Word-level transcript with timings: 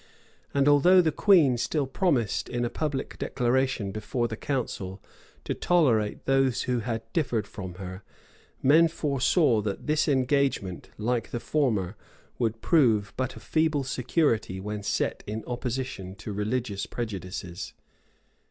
And 0.51 0.65
though 0.65 0.99
the 0.99 1.11
queen 1.11 1.59
still 1.59 1.85
promised 1.85 2.49
in 2.49 2.65
a 2.65 2.71
public 2.71 3.19
declaration 3.19 3.91
before 3.91 4.27
the 4.27 4.35
council, 4.35 4.99
to 5.43 5.53
tolerate 5.53 6.25
those 6.25 6.63
who 6.63 6.81
differed 7.13 7.45
from 7.45 7.75
her; 7.75 8.01
men 8.63 8.87
foresaw 8.87 9.61
that 9.61 9.85
this 9.85 10.07
engagement, 10.07 10.89
like 10.97 11.29
the 11.29 11.39
former, 11.39 11.95
would 12.39 12.61
prove 12.61 13.13
but 13.15 13.35
a 13.35 13.39
feeble 13.39 13.83
security 13.83 14.59
when 14.59 14.81
set 14.81 15.23
in 15.27 15.43
opposition 15.45 16.15
to 16.15 16.33
religious 16.33 16.87
prejudices. 16.87 17.73